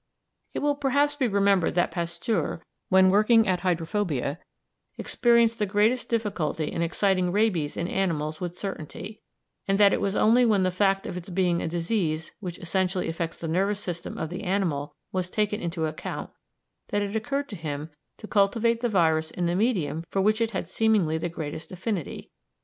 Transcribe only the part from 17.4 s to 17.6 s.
to